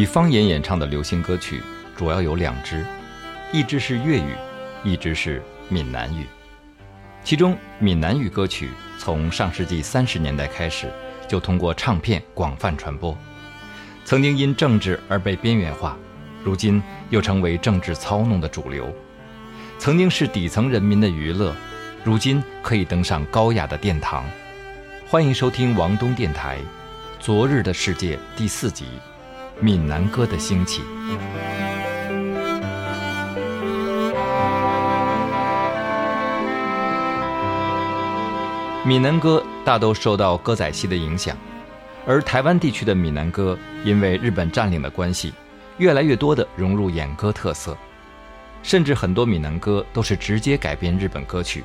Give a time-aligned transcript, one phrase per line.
[0.00, 1.62] 以方言演唱的流行歌曲
[1.94, 2.82] 主要有两支，
[3.52, 4.34] 一支是粤语，
[4.82, 6.24] 一支是闽南语。
[7.22, 10.90] 其中闽南语歌曲从上世纪三十年代开始
[11.28, 13.14] 就通过唱片广泛传播，
[14.02, 15.94] 曾经因政治而被边缘化，
[16.42, 18.90] 如今又成为政治操弄的主流。
[19.78, 21.54] 曾经是底层人民的娱乐，
[22.02, 24.24] 如今可以登上高雅的殿堂。
[25.06, 26.56] 欢迎收听王东电台
[27.20, 28.86] 《昨日的世界》第四集。
[29.62, 30.80] 闽南歌的兴起。
[38.86, 41.36] 闽南歌大都受到歌仔戏的影响，
[42.06, 45.34] 而台湾地区的闽南歌因为日本占领的关系，
[45.76, 47.76] 越来越多的融入演歌特色，
[48.62, 51.62] 甚至很多闽南歌都是直接改编日本歌曲，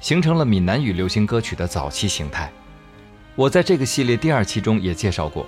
[0.00, 2.50] 形成了闽南语流行歌曲的早期形态。
[3.36, 5.46] 我在这个系列第二期中也介绍过。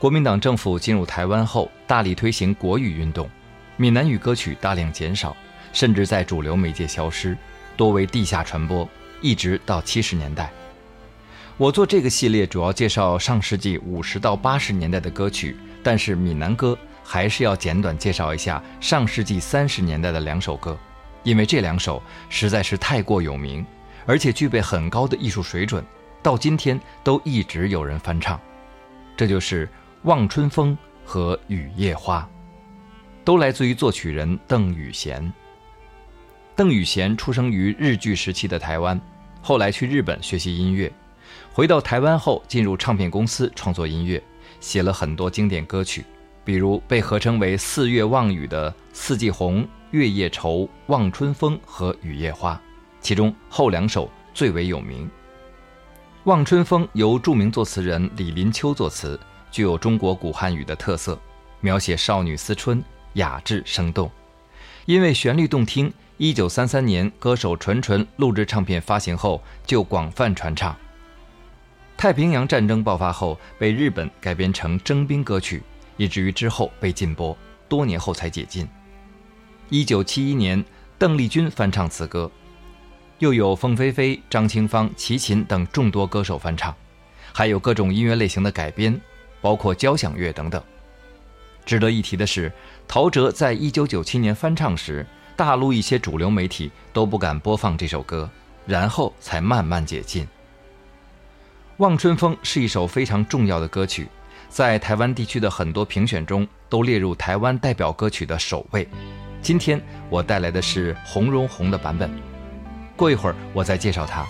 [0.00, 3.28] 国民党政府进入台湾后，大力推行国语运动，
[3.76, 5.36] 闽南语歌曲大量减少，
[5.74, 7.36] 甚至在主流媒介消失，
[7.76, 8.88] 多为地下传播，
[9.20, 10.50] 一直到七十年代。
[11.58, 20.78] 我做这个系列主要介绍上世纪五十到八十年代的歌曲，但是闽南歌还是要简短介绍一下上世纪三十年代的两首歌，
[21.24, 23.62] 因为这两首实在是太过有名，
[24.06, 25.84] 而且具备很高的艺术水准，
[26.22, 28.40] 到今天都一直有人翻唱，
[29.14, 29.68] 这就是。
[30.04, 32.26] 望春风和雨夜花，
[33.22, 35.30] 都来自于作曲人邓雨贤。
[36.56, 38.98] 邓雨贤出生于日据时期的台湾，
[39.42, 40.90] 后来去日本学习音乐，
[41.52, 44.22] 回到台湾后进入唱片公司创作音乐，
[44.58, 46.02] 写了很多经典歌曲，
[46.46, 52.54] 比如被合称为“四月望雨”的《四季红》《月夜愁》《望春风》和《雨夜花》，
[53.02, 55.06] 其中后两首最为有名。
[56.24, 59.20] 《望春风》由著名作词人李林秋作词。
[59.50, 61.18] 具有中国古汉语的特色，
[61.60, 62.82] 描写少女思春，
[63.14, 64.10] 雅致生动。
[64.86, 70.76] 因为旋律动听，一九三三年歌手纯纯录制唱片发行后就广泛传唱。
[71.96, 75.62] 太平洋战争爆发后，被日本改编成征兵歌曲，
[75.98, 77.36] 以至于之后被禁播，
[77.68, 78.66] 多年后才解禁。
[79.68, 80.64] 一九七一年，
[80.98, 82.30] 邓丽君翻唱此歌，
[83.18, 86.74] 又有凤飞飞、张清芳、齐秦等众多歌手翻唱，
[87.32, 88.98] 还有各种音乐类型的改编。
[89.40, 90.62] 包括交响乐等等。
[91.64, 92.50] 值得一提的是，
[92.88, 95.06] 陶喆在一九九七年翻唱时，
[95.36, 98.28] 大陆一些主流媒体都不敢播放这首歌，
[98.66, 100.24] 然后才慢慢解禁。
[101.76, 104.08] 《望春风》是一首非常重要的歌曲，
[104.48, 108.86] 在台湾地区的很多评选中都列入台湾代表歌曲的首位。
[109.40, 109.80] 今天
[110.10, 112.10] 我带来的是洪荣宏的版本，
[112.96, 114.26] 过一会儿我再介绍他。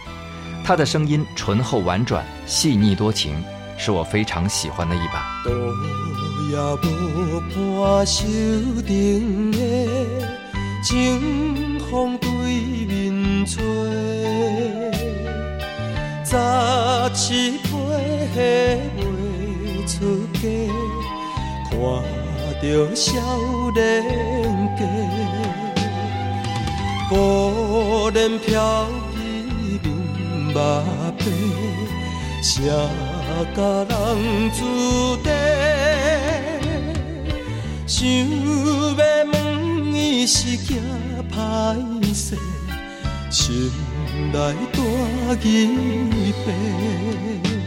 [0.62, 3.42] 他的声音醇厚婉转，细腻多情。
[3.82, 5.24] 是我非常喜欢的一把。
[5.42, 5.50] 多
[6.50, 8.26] 也无半袖
[8.86, 9.58] 顶的
[10.84, 12.28] 清风对
[12.84, 13.56] 面吹，
[16.22, 17.70] 早起飞
[18.98, 19.00] 袂
[19.88, 20.42] 出家，
[21.70, 21.74] 看
[22.60, 23.08] 着少
[23.74, 23.80] 年
[24.76, 24.80] 家，
[27.08, 28.86] 孤人飘
[29.16, 29.18] 逸
[29.82, 30.60] 面目白，
[32.42, 32.70] 谁？
[33.54, 33.56] 甲
[33.88, 33.94] 人
[34.52, 34.58] 注
[35.22, 35.28] 定，
[37.86, 38.46] 想要
[38.96, 38.98] 问
[39.94, 40.68] 伊是惊
[41.30, 41.34] 歹
[42.14, 42.36] 势，
[43.30, 43.70] 心
[44.32, 44.36] 内
[44.72, 44.78] 大
[45.42, 45.48] 疑
[46.44, 47.59] 病。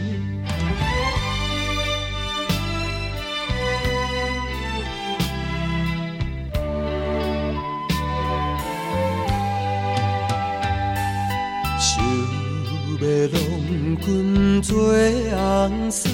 [14.66, 16.08] 做红婿，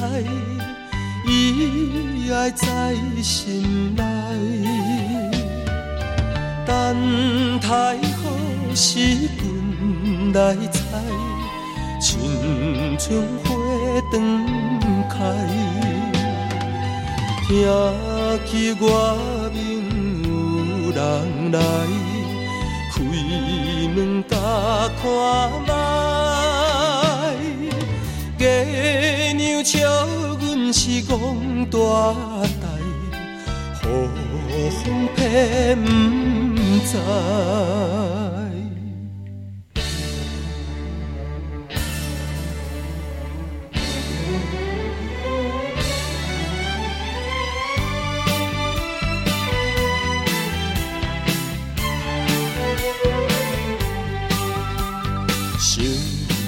[1.24, 4.02] 伊爱在心内。
[6.66, 10.80] 等待好时阵来采，
[12.00, 13.54] 青春花
[14.10, 14.14] 长
[15.08, 15.14] 开。
[17.46, 17.48] 听
[18.46, 18.84] 见外
[19.54, 19.58] 面
[20.24, 20.28] 有
[20.90, 20.98] 人
[21.52, 21.60] 来，
[22.92, 22.98] 开
[23.94, 24.36] 门甲
[25.00, 25.02] 看
[25.68, 26.29] 卖。
[28.64, 30.06] 爹娘笑
[30.38, 31.18] 阮是讲
[31.70, 31.78] 大
[32.60, 32.68] 呆
[33.80, 34.08] 何
[34.70, 36.98] 风偏不知
[55.58, 55.84] 想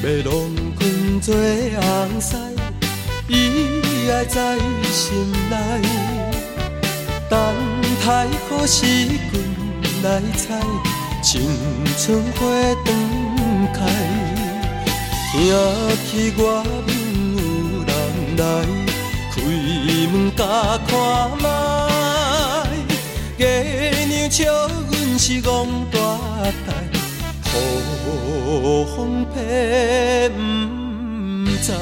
[0.02, 1.34] 要拢困做
[4.02, 4.58] 红婿，伊爱在
[4.90, 5.54] 心内。
[7.28, 7.38] 等
[8.04, 8.06] 待
[8.48, 8.84] 好时
[9.30, 9.34] 光
[10.02, 10.44] 来采，
[11.22, 11.30] 青
[11.98, 12.40] 春花
[12.84, 12.86] 长
[13.72, 13.78] 开。
[15.32, 15.38] 听
[16.10, 16.10] 去
[16.42, 16.42] 外
[16.86, 16.88] 门
[17.36, 17.40] 有
[17.86, 17.90] 人
[18.36, 18.42] 来，
[19.30, 19.34] 开
[20.12, 20.40] 门甲
[20.86, 20.90] 看
[21.40, 21.44] 卖。
[23.38, 23.42] 月
[24.08, 25.96] 娘笑阮是戆大
[26.66, 26.68] 台，
[27.54, 27.54] 雨
[28.94, 28.96] 风
[29.32, 29.36] 骗
[31.44, 31.72] 不知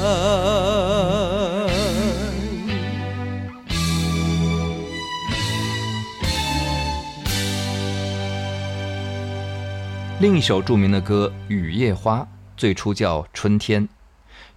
[10.21, 12.19] 另一首著名的歌《雨夜花》
[12.55, 13.87] 最初叫《春天》，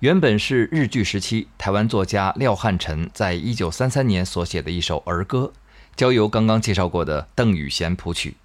[0.01, 5.55] 原本是日据时期台湾作家廖汉臣在一九三三年所写的一首儿歌，
[5.97, 8.37] 交由刚刚介绍过的邓雨贤谱曲。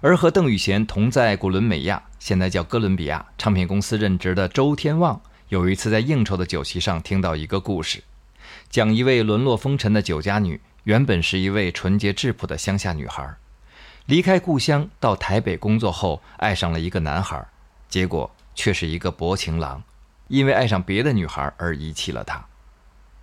[0.00, 5.20] 而和邓雨贤同在古伦美亚（现在叫哥伦比亚）唱片公司任职的周天旺，
[5.50, 8.02] 有一次在应酬的酒席上听到一个故事，
[8.70, 13.36] 讲一位沦落风尘的酒家女，原本是一位纯洁质朴的乡下女孩。
[14.06, 17.46] 离开故乡到台北工作后，爱上了一个男孩，
[17.88, 19.82] 结果却是一个薄情郎，
[20.28, 22.44] 因为爱上别的女孩而遗弃了他。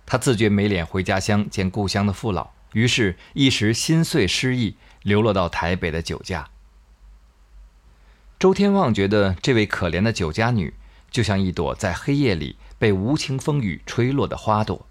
[0.06, 6.48] 他自觉没脸回家乡见故乡的父老，于是，一时心碎失意，流落到台北的酒家。
[8.38, 10.72] 周天旺觉得这位可怜的酒家女，
[11.10, 14.86] 就像一朵在黑夜里被无情风雨吹落的花朵，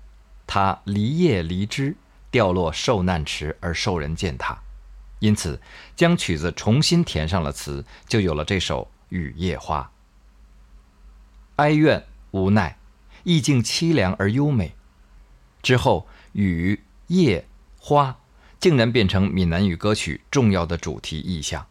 [0.45, 1.95] 她离叶离枝，
[2.29, 4.61] 掉落受难池而受人践踏。
[5.19, 5.61] 因此，
[5.95, 9.81] 将曲子重新填上了词，就有了这首《雨夜花》。
[11.57, 12.77] 哀怨、无奈，
[13.23, 14.73] 意境凄凉而优美。
[15.61, 17.45] 之后，雨、夜、
[17.77, 18.17] 花
[18.59, 21.67] 竟然变成闽南语歌曲重要的主题意象。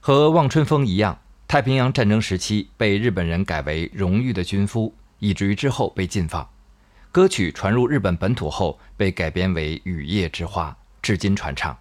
[0.00, 1.18] 和《望春风》一样，
[1.48, 6.48] 太平洋战争时期被日本人改为荣誉的军夫，以至于之后被禁放。
[7.10, 10.70] 歌曲传入日本本土后，被改编为《雨夜之花》，
[11.02, 11.76] 至今传唱。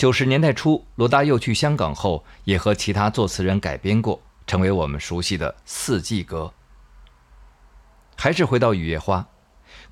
[0.00, 6.54] 九十年代初，罗大佑去香港后，也和其他作词人改编过，成为我们熟悉的四季歌。
[8.16, 9.18] 还是回到《雨夜花》，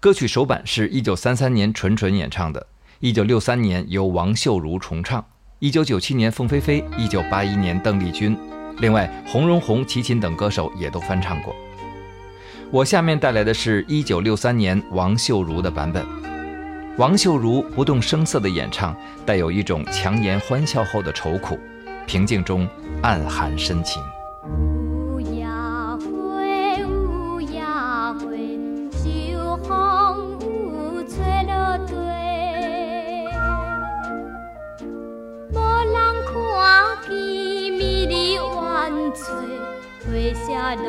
[0.00, 2.69] 歌曲首版是一九三三年纯纯演唱的，
[3.00, 5.22] 一九六三年由王秀如重唱，
[5.58, 8.34] 一九九七年凤飞飞，一九八一年邓丽君，
[8.78, 11.55] 另外洪荣宏、齐秦等歌手也都翻唱过。
[12.70, 16.06] 我下面带来的是一九六三年王秀如的版本。
[16.98, 18.92] 王秀茹不动声色的演唱，
[19.24, 21.56] 带有一种强颜欢笑后的愁苦，
[22.08, 22.68] 平静中
[23.02, 24.02] 暗含深情。
[24.42, 28.90] 乌鸦，乌鸦，无人
[29.62, 29.78] 看，
[40.34, 40.82] 下泥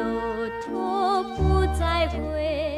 [0.66, 2.69] 土不再回。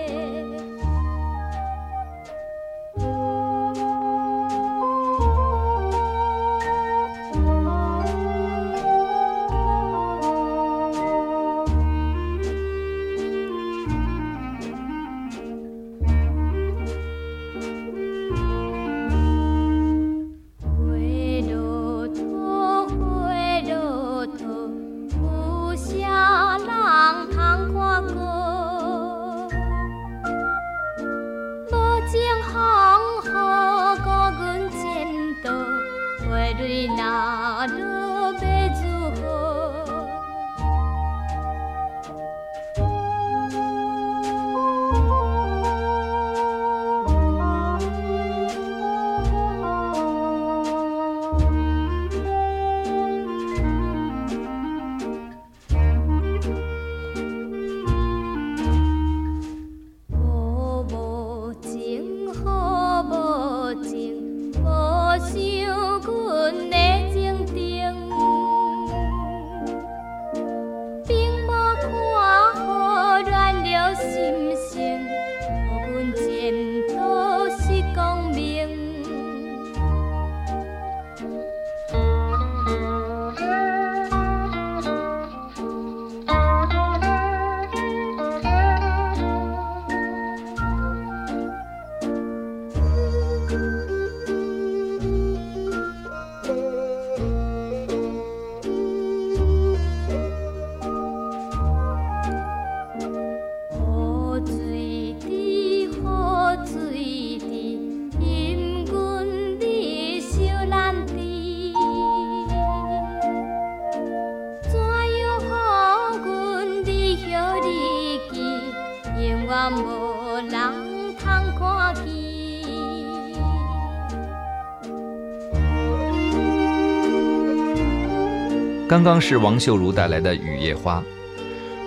[128.90, 131.00] 刚刚是王秀茹带来的《雨夜花》。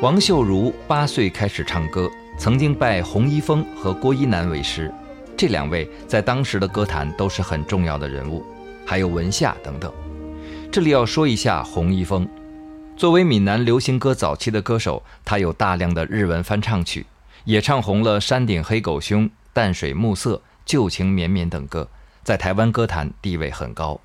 [0.00, 4.92] 王秀茹八岁开始唱歌，曾经拜洪一峰和郭一南为师，
[5.36, 8.44] 这两位在当时的歌坛都是很重要的人物，
[8.86, 9.92] 还有文夏等等。
[10.70, 12.28] 这里要说一下洪一峰，
[12.96, 17.04] 作为闽南流行歌早期的歌手，他有大量的日文翻唱曲。
[17.44, 21.88] 也唱红了《山顶黑狗兄》《淡水暮色》《旧情绵绵》等歌，
[22.22, 24.00] 在台湾歌坛地位很高。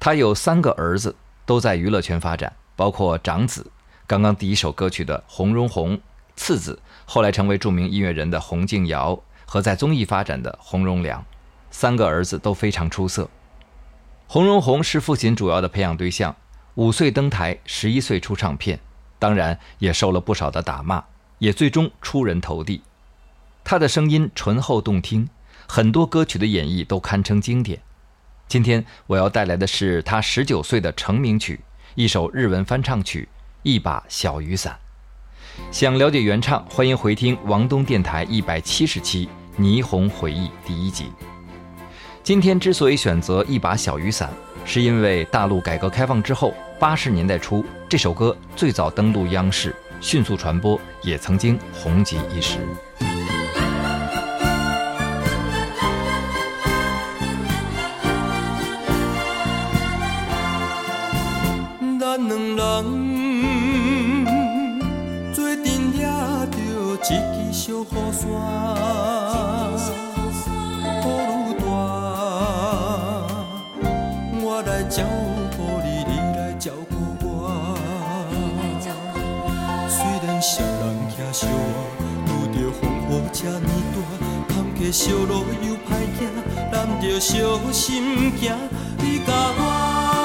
[0.00, 3.70] 他有三个儿子，都在娱乐圈发展，包括长子。
[4.08, 5.98] 刚刚第一首歌曲的洪荣宏，
[6.34, 11.24] 次子后来成为著名音乐人的洪敬尧和在综艺发展的洪荣良，
[11.70, 13.30] 三个儿子都非常出色。
[14.26, 16.34] 洪荣宏是父亲主要的培养对象，
[16.74, 18.80] 五岁登台，十一岁出唱片，
[19.20, 21.04] 当然也受了不少的打骂，
[21.38, 22.82] 也最终出人头地。
[23.64, 25.28] 他的声音醇厚动听，
[25.66, 27.80] 很多歌曲的演绎都堪称经典。
[28.48, 31.60] 今天我要带来的是他十九岁的成名曲，
[31.94, 33.28] 一首日文翻唱曲。
[33.62, 34.78] 一把小雨伞，
[35.72, 39.28] 想了解原唱，欢迎回听王东电台一百七十期
[39.60, 41.06] 《霓虹回忆》第一集。
[42.22, 44.32] 今天之所以选择一把小雨伞，
[44.64, 52.58] 是因为大陆改革开放之后，八十年代初这首歌最早登陆央视，迅速传播，也曾经红极一时。
[84.86, 86.28] 大，坎坷小路又歹行，
[86.72, 88.54] 咱着小心行。
[88.98, 90.15] 你甲我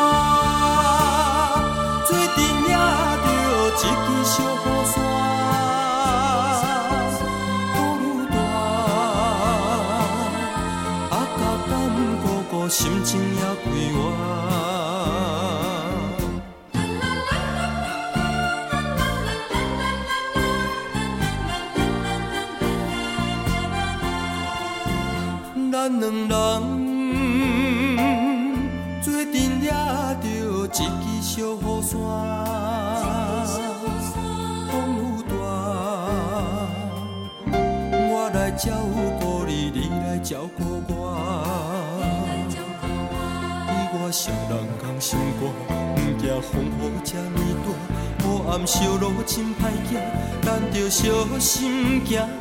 [52.12, 52.41] 心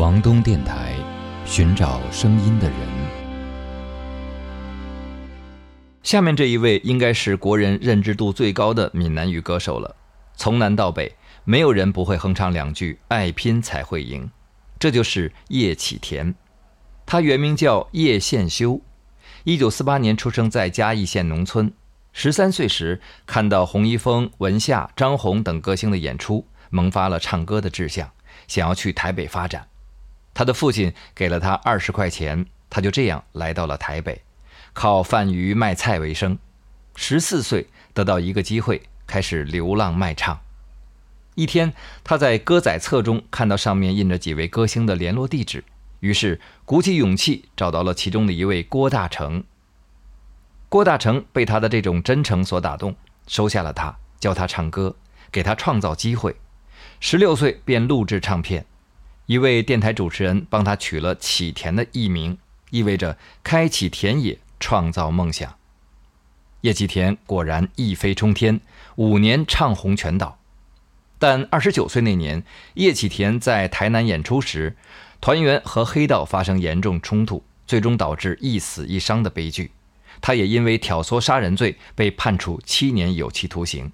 [0.00, 0.96] 王东电台，
[1.44, 2.78] 寻找声音的人。
[6.02, 9.94] 下面这一位应该是国人认知度最高的闽南语歌手了，
[10.36, 11.14] 从南到北。
[11.44, 14.30] 没有人不会哼唱两句“爱拼才会赢”，
[14.80, 16.34] 这就是叶启田。
[17.04, 18.80] 他原名叫叶宪修，
[19.44, 21.70] 一九四八年出生在嘉义县农村。
[22.14, 28.10] 十三岁时，看到洪一峰、文夏、张红等歌星的演出，萌发了唱歌的志向，
[28.48, 29.66] 想要去台北发展。
[30.40, 34.22] 他的父亲给了他二十块钱，他就这样来到了台北。
[34.72, 36.38] 靠贩鱼卖菜为生。
[36.96, 40.40] 十四岁得到一个机会，开始流浪卖唱。
[41.34, 45.62] 一天，他在歌仔册中看到上面印着几位歌星的联络地址，
[45.98, 49.44] 于是鼓起勇气找到了其中的一位郭大成。
[50.70, 54.96] 郭大成被他的这种真诚所打动，收下了他，教他唱歌，
[55.30, 56.34] 给他创造机会。
[56.98, 58.64] 十六岁便录制唱片，
[59.26, 62.36] 一位电台主持人帮他取了启田的艺名，
[62.70, 65.56] 意味着开启田野，创造梦想。
[66.62, 68.60] 叶启田果然一飞冲天，
[68.96, 70.38] 五年唱红全岛。
[71.18, 72.42] 但二十九岁那年，
[72.74, 74.76] 叶启田在台南演出时，
[75.20, 79.70] 团员和黑道发生严重冲突，最终导致一死一伤的悲剧。
[80.20, 83.92] 他也因为挑唆杀人罪被判处七年有期徒刑。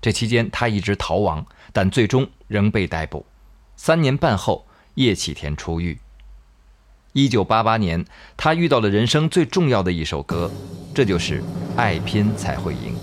[0.00, 3.26] 这期间，他一直逃亡，但最终仍被逮捕。
[3.76, 5.98] 三年半后，叶启田出狱。
[7.12, 8.04] 一九八八年，
[8.36, 10.50] 他遇到了人生最重要的一首歌，
[10.94, 11.40] 这就是
[11.76, 12.94] 《爱拼才会赢》，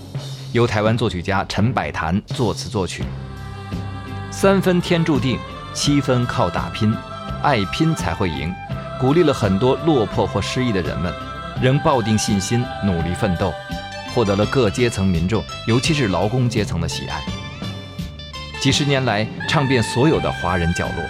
[0.51, 3.03] 由台湾作曲家陈百潭作词作曲。
[4.29, 5.37] 三分天注定，
[5.73, 6.93] 七分靠打拼，
[7.41, 8.53] 爱拼才会赢，
[8.99, 11.13] 鼓励了很多落魄或失意的人们。
[11.61, 13.53] 仍抱定信心，努力奋斗，
[14.15, 17.40] 获得了各阶层民众，尤其是劳工阶层的喜爱。
[18.61, 21.03] 几十年来，唱遍所有的华人角落，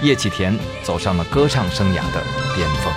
[0.00, 2.22] 叶启田走上了歌唱生涯的
[2.54, 2.92] 巅峰。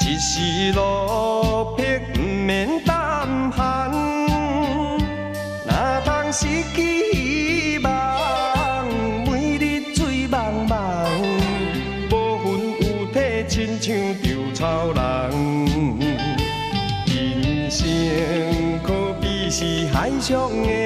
[0.00, 3.90] 一时落魄不免胆寒
[5.66, 8.86] 哪通失去希望
[9.26, 11.06] 每日醉茫茫
[12.10, 12.44] 无魂
[12.80, 15.02] 有体亲像稻草人
[17.06, 17.86] 人生
[18.82, 20.83] 可比是海上的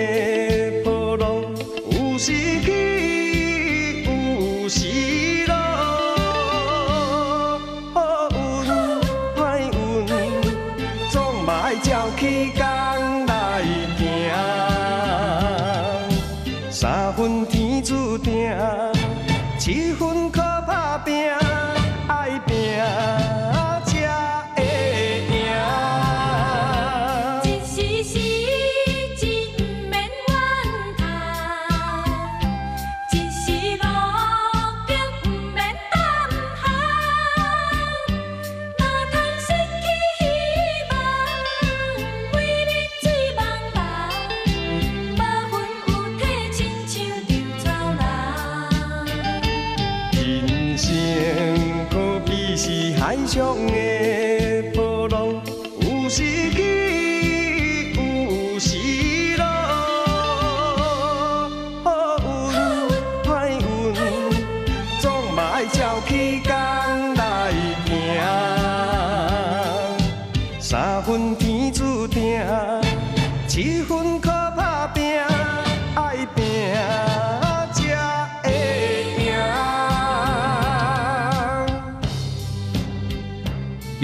[53.39, 53.78] Ông.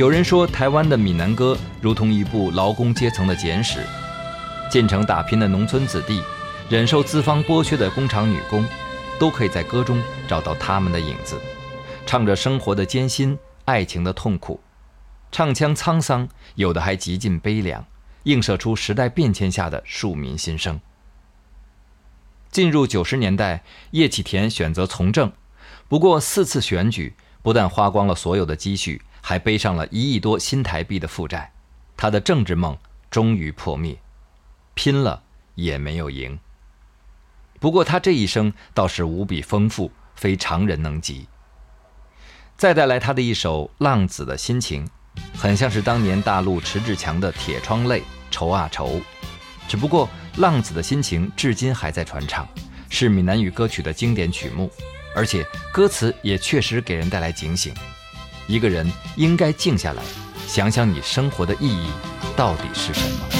[0.05, 3.81] 有人说，台湾的闽南歌如同一部劳工阶层的简史，
[4.71, 6.23] 进城打拼的农村子弟，
[6.69, 8.67] 忍受资方剥削的工厂女工，
[9.19, 11.41] 都可以在歌中找到他们的影子，
[12.05, 14.61] 唱着生活的艰辛、爱情的痛苦，
[15.33, 17.83] 唱腔沧桑，有的还极尽悲凉，
[18.25, 20.79] 映射出时代变迁下的庶民心声。
[22.51, 25.33] 进入九十年代，叶启田选择从政，
[25.89, 29.01] 不过四次选举，不但花光了所有的积蓄。
[29.27, 31.51] 还背上了一亿多新台币的负债，
[31.97, 32.77] 他的政治梦
[33.11, 33.99] 终于破灭。
[34.75, 35.23] 拼了，
[35.55, 36.39] 也没有赢。
[37.59, 41.27] 不过他这一生倒是无比丰富，非常人能及。
[42.59, 44.87] 再带来他的一首《浪子的心情》，
[45.35, 49.01] 很像是当年大陆迟志强的《铁窗泪》，愁啊愁。
[49.67, 50.07] 只不过
[50.37, 52.47] 《浪子的心情》至今还在传唱，
[52.91, 54.71] 是闽南语歌曲的经典曲目，
[55.17, 57.75] 而且歌词也确实给人带来警醒：
[58.47, 60.03] 一个人应该静下来，
[60.47, 61.89] 想想你生活的意义
[62.37, 63.34] 到底是什么。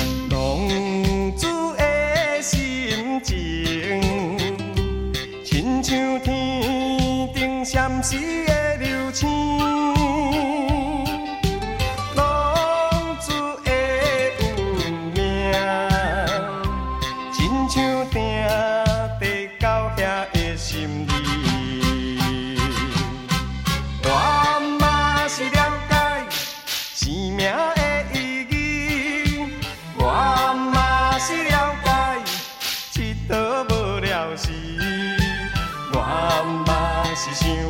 [37.35, 37.65] 想要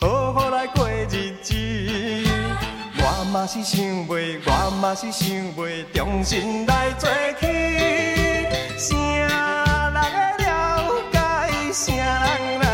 [0.00, 1.52] 好好来过日子。
[2.98, 4.08] 我嘛是想要，
[4.46, 5.52] 我嘛是想要
[5.92, 7.08] 重新来做
[7.40, 7.46] 起。
[8.78, 10.46] 啥人会了
[11.10, 11.16] 解？
[11.72, 12.65] 啥人？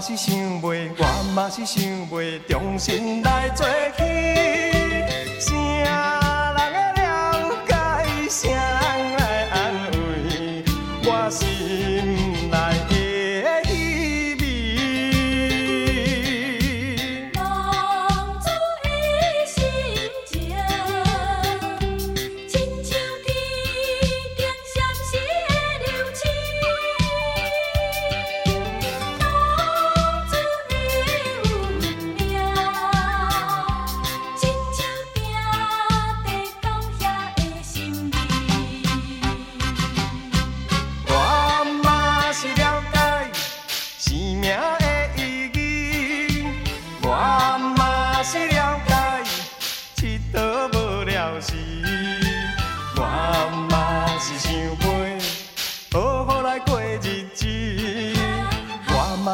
[0.00, 3.66] 是想袂，我嘛是想袂，重新来做
[3.98, 4.02] 起，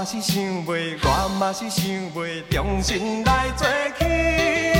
[0.06, 3.66] 是想袂，我嘛是想袂，重新来做
[3.98, 4.75] 起，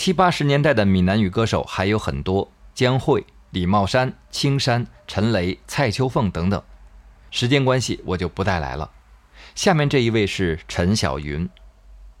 [0.00, 6.62] 七八十年代的闽南语歌手还有很多，江蕙、李茂山、青山、陈雷、蔡秋凤等等。
[7.30, 8.90] 时间关系，我就不带来了。
[9.54, 11.46] 下面这一位是陈小云。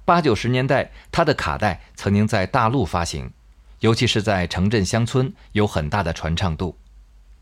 [0.04, 3.32] 八九十年代，他的卡带曾经在大陆发行，
[3.78, 6.76] 尤其是在城镇乡村有很大的传唱度。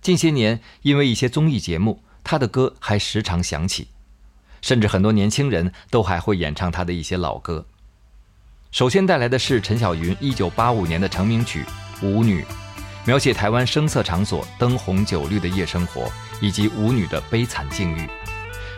[0.01, 3.89] 近些年，因为一些综艺节目，他的歌还时常响起，
[4.63, 7.67] 甚至很多年轻人都还会演唱他的一些老歌。
[8.71, 11.65] 首先带来的是陈小云1985年的成名曲
[12.07, 12.43] 《舞女》，
[13.07, 18.07] 描写台湾声色场所灯红酒绿的夜生活，以及舞女的悲惨境遇，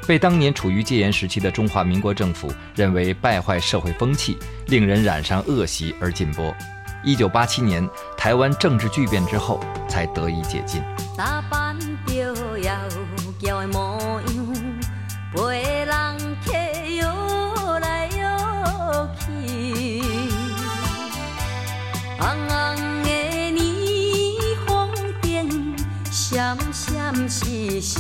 [0.07, 6.55] 被当年处于戒严时期的中华民国政府认为败坏社会风气，令人染上恶习而禁播。
[7.05, 10.81] 1987年台湾政治巨变之后，才得以解禁。
[22.20, 22.52] 红红
[23.02, 23.09] 的
[23.56, 23.59] 霓
[24.66, 24.68] 虹
[25.22, 25.26] 灯，
[26.12, 27.96] 闪闪烁烁，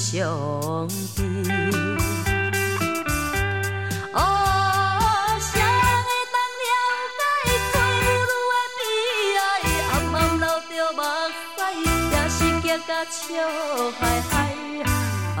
[0.00, 0.10] 相
[1.14, 1.16] 知。
[4.12, 4.20] 哦，
[5.38, 6.70] 谁会当了
[7.18, 7.22] 解
[7.70, 8.30] 做母
[8.78, 8.80] 女
[9.36, 9.40] 的悲哀？
[9.92, 11.00] 暗暗流着目
[11.56, 11.58] 屎，
[12.10, 13.16] 也是结甲笑
[14.00, 14.32] 嗨嗨。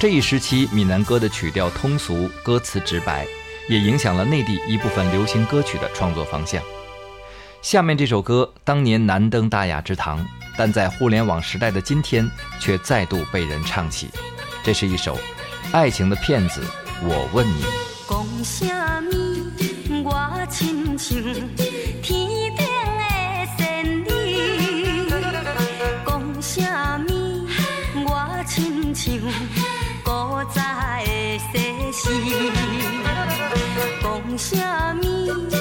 [0.00, 3.26] 这一时期，闽南歌的曲调通俗，歌词直白，
[3.68, 6.62] 也影响了内地一部分流行歌曲的创作方向。
[7.60, 12.26] 下面这首歌当年难登大雅之堂，但在互联网时代的今天
[12.58, 14.08] 却再度被人唱起。
[14.64, 15.18] 这是一首
[15.70, 16.62] 爱情的骗子。
[17.02, 17.62] 我问你，
[18.08, 18.64] 讲什
[19.02, 20.02] 么？
[20.02, 21.20] 我亲像
[31.92, 32.08] 是
[34.00, 35.59] 讲啥物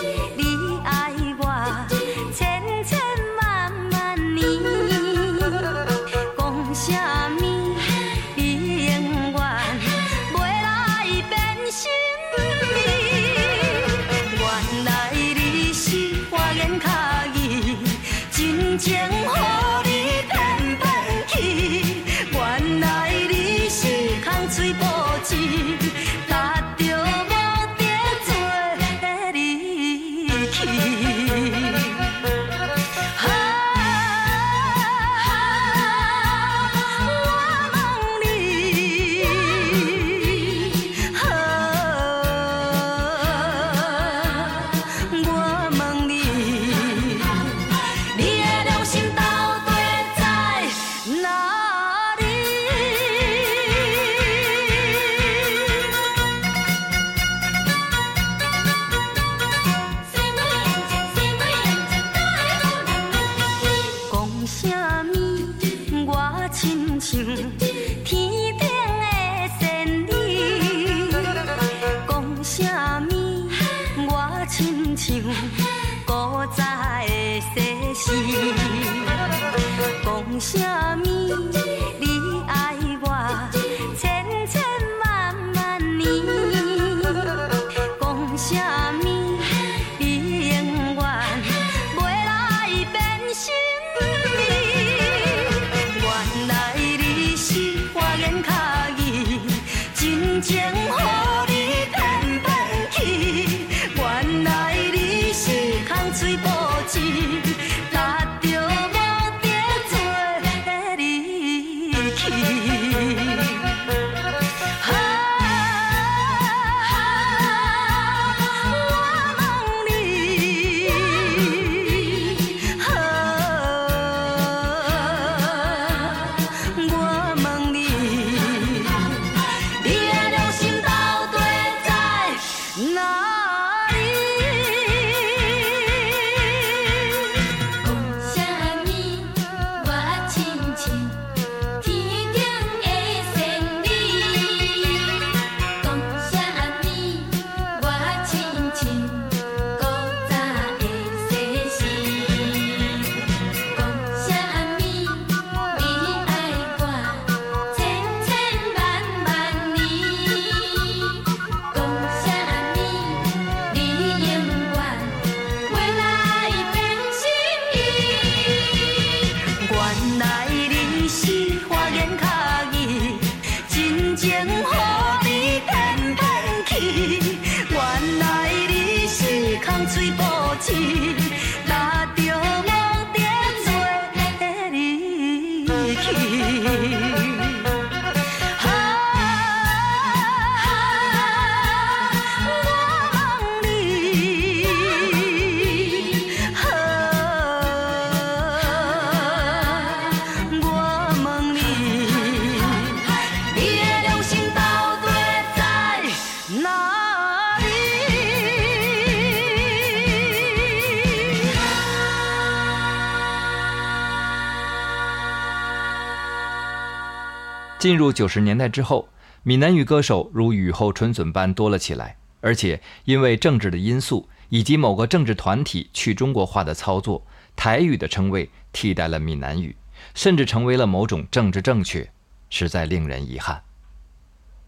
[217.80, 219.08] 进入九十年代之后，
[219.42, 229.78] 闽南语歌手如雨后春笋般多了起来，而且因为政治的因素以及某个政治团体去中国化的操作，台语的称谓替代了闽南语，
[230.14, 232.12] 甚至成为了某种政治正确，
[232.50, 233.62] 实在令人遗憾。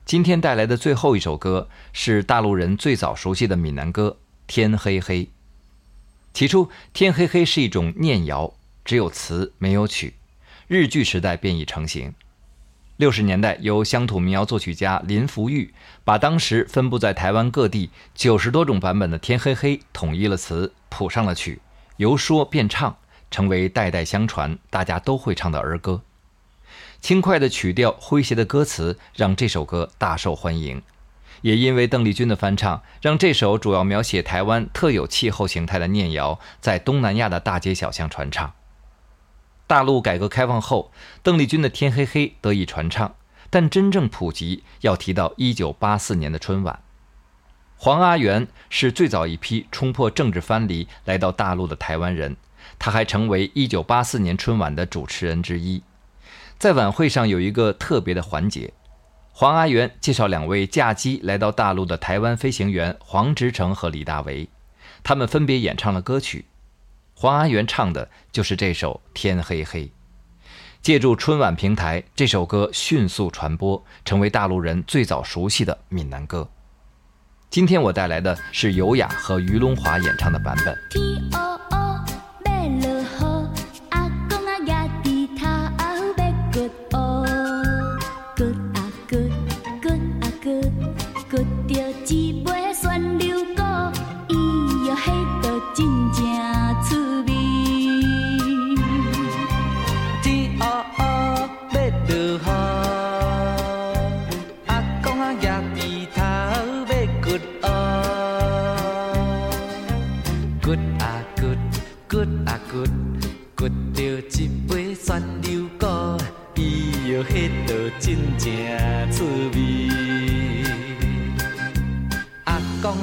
[0.06, 5.26] 今天带来的最后一首歌是大陆人最早熟悉的闽南歌《天黑黑》。
[6.34, 8.54] 起初，《天黑黑》是一种念谣，
[8.86, 10.14] 只有词没有曲，
[10.70, 12.14] 日据时代便已成型。
[13.02, 21.60] 六十年代，由乡土民谣作曲家林福玉把当时分布在台湾各地九十多种版本的《天黑黑》统一了词，谱上了曲，
[21.98, 22.96] 由说变唱，
[23.32, 26.04] 成为代代相传、大家都会唱的儿歌。
[27.00, 30.80] 轻快的曲调、诙谐的歌词，让这首歌大受欢迎。
[31.42, 38.54] 也因为邓丽君的翻唱，让这首主要描写台湾特有气候形态的念谣，在东南亚的大街小巷传唱。
[39.72, 40.92] 大陆改革开放后，
[41.24, 43.16] 邓丽君的《天黑黑》得以传唱，
[43.50, 46.82] 但真正普及要提到1984年的春晚。
[47.78, 52.36] 黄阿元是最早一批冲破政治藩篱来到大陆的台湾人，
[52.78, 55.82] 他还成为1984年春晚的主持人之一。
[56.60, 58.74] 在晚会上有一个特别的环节，
[59.32, 64.50] 黄阿元介绍两位驾机来到大陆的台湾飞行员黄直成和李大为，
[65.02, 66.44] 他们分别演唱了歌曲。
[67.22, 69.86] 黄阿元唱的就是这首《天黑黑》，
[70.82, 76.50] 借助春晚平台，这首歌迅速传播，成为大陆人最早熟悉的闽南歌。
[77.52, 80.76] 今天我带来的是尤雅和于龙华演唱的版本。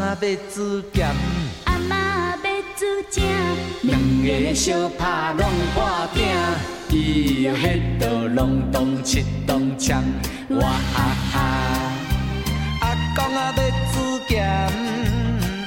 [0.08, 1.06] 公啊要煮咸。
[1.64, 2.48] 阿妈要
[2.78, 3.22] 煮正，
[3.82, 6.24] 两个相拍拢破鼎，
[6.88, 10.00] 伊哟迄道隆咚七咚锵，
[10.50, 11.36] 哇哈哈！
[12.80, 14.48] 阿公啊要煮咸，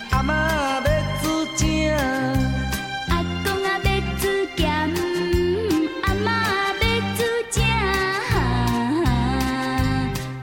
[0.09, 0.33] 阿妈
[0.79, 0.89] 要
[1.21, 1.67] 煮正，
[3.09, 4.23] 阿公啊要煮
[4.57, 4.67] 咸，
[6.01, 6.27] 阿妈
[6.81, 6.83] 要
[7.15, 7.21] 煮
[7.51, 7.61] 正。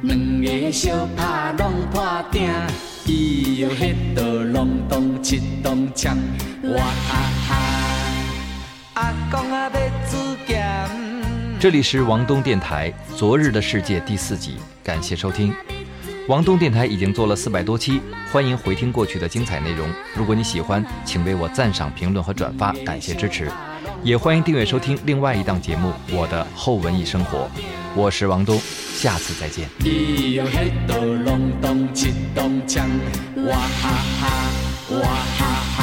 [0.03, 2.49] 两个相拍拢破鼎，
[3.09, 6.15] 伊哟迄道隆咚七咚锵，
[6.75, 7.57] 哇哈哈！
[8.93, 9.81] 阿公啊要
[10.11, 10.91] 煮咸。
[11.59, 15.55] 这里是王东电台《昨日的世界》第四集，感谢收听。
[16.27, 19.89] 王东电台已经做了四百多期，欢迎回听过去的精彩内容。
[20.15, 23.51] 如果你喜欢，请为我赞赏、评论和转发，感谢支持。
[24.03, 27.39] 也欢迎订阅收听另外一档节目《我的后文艺生活》。
[27.95, 28.59] 我是王东，
[28.95, 29.69] 下次再见。
[33.47, 33.91] 哇哈
[34.21, 34.51] 哈，
[34.91, 35.03] 哇
[35.39, 35.78] 哈。